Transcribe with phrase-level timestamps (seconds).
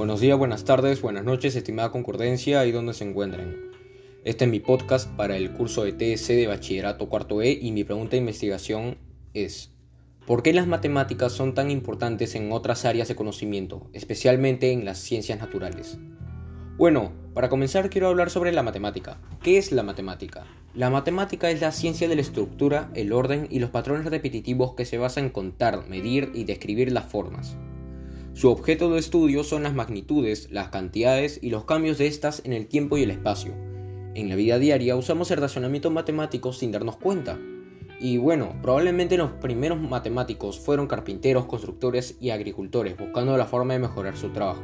[0.00, 3.70] Buenos días, buenas tardes, buenas noches, estimada concurrencia, y donde se encuentren.
[4.24, 7.84] Este es mi podcast para el curso de TS de Bachillerato Cuarto E y mi
[7.84, 8.96] pregunta de investigación
[9.34, 9.74] es
[10.26, 14.96] ¿Por qué las matemáticas son tan importantes en otras áreas de conocimiento, especialmente en las
[14.96, 15.98] ciencias naturales?
[16.78, 19.18] Bueno, para comenzar quiero hablar sobre la matemática.
[19.42, 20.46] ¿Qué es la matemática?
[20.74, 24.86] La matemática es la ciencia de la estructura, el orden y los patrones repetitivos que
[24.86, 27.58] se basan en contar, medir y describir las formas.
[28.32, 32.52] Su objeto de estudio son las magnitudes, las cantidades y los cambios de estas en
[32.52, 33.54] el tiempo y el espacio.
[34.14, 37.38] En la vida diaria usamos el razonamiento matemático sin darnos cuenta.
[38.00, 43.80] Y bueno, probablemente los primeros matemáticos fueron carpinteros, constructores y agricultores buscando la forma de
[43.80, 44.62] mejorar su trabajo.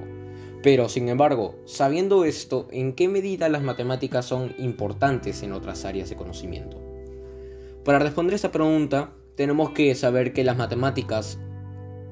[0.62, 6.08] Pero, sin embargo, sabiendo esto, ¿en qué medida las matemáticas son importantes en otras áreas
[6.08, 6.80] de conocimiento?
[7.84, 11.38] Para responder esta pregunta, tenemos que saber que las matemáticas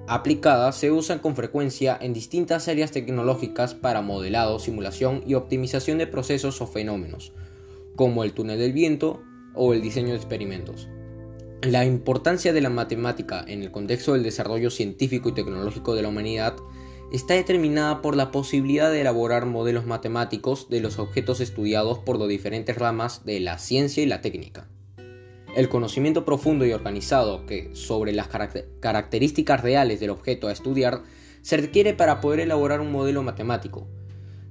[0.06, 6.06] aplicadas se usan con frecuencia en distintas áreas tecnológicas para modelado, simulación y optimización de
[6.06, 7.32] procesos o fenómenos,
[7.96, 9.22] como el túnel del viento
[9.54, 10.88] o el diseño de experimentos.
[11.62, 16.08] La importancia de la matemática en el contexto del desarrollo científico y tecnológico de la
[16.08, 16.56] humanidad
[17.10, 22.28] está determinada por la posibilidad de elaborar modelos matemáticos de los objetos estudiados por las
[22.28, 24.68] diferentes ramas de la ciencia y la técnica.
[25.54, 28.28] El conocimiento profundo y organizado que sobre las
[28.80, 31.02] características reales del objeto a estudiar
[31.42, 33.86] se requiere para poder elaborar un modelo matemático.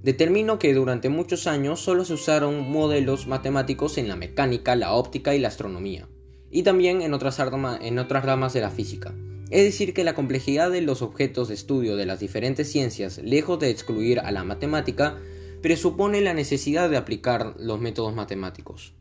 [0.02, 5.36] Determino que durante muchos años solo se usaron modelos matemáticos en la mecánica, la óptica
[5.36, 6.08] y la astronomía,
[6.50, 7.38] y también en otras,
[7.82, 9.14] en otras ramas de la física.
[9.50, 13.60] Es decir, que la complejidad de los objetos de estudio de las diferentes ciencias, lejos
[13.60, 15.18] de excluir a la matemática,
[15.62, 18.94] presupone la necesidad de aplicar los métodos matemáticos.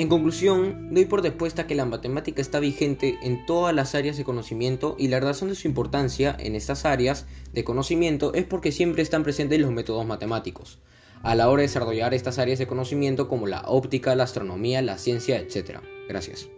[0.00, 4.24] En conclusión, doy por dispuesta que la matemática está vigente en todas las áreas de
[4.24, 9.02] conocimiento y la razón de su importancia en estas áreas de conocimiento es porque siempre
[9.02, 10.78] están presentes los métodos matemáticos,
[11.22, 14.96] a la hora de desarrollar estas áreas de conocimiento como la óptica, la astronomía, la
[14.96, 15.80] ciencia, etc.
[16.08, 16.48] Gracias.